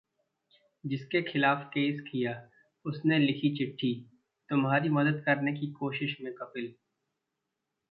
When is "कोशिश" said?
5.71-6.17